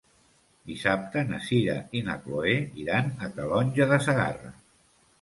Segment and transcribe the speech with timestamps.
[0.71, 2.57] Dissabte na Sira i na Chloé
[2.87, 4.57] iran a Calonge de Segarra.